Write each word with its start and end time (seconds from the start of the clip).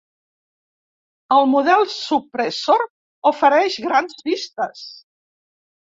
El 1.35 1.45
model 1.51 1.85
Suppressor 1.97 2.87
ofereix 3.33 3.79
grans 3.87 4.21
vistes. 4.31 4.85